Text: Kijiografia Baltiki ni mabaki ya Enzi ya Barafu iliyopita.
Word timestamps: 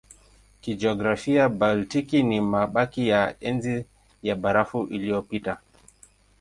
Kijiografia 0.61 1.49
Baltiki 1.49 2.23
ni 2.23 2.41
mabaki 2.41 3.07
ya 3.07 3.35
Enzi 3.39 3.85
ya 4.23 4.35
Barafu 4.35 4.83
iliyopita. 4.87 5.59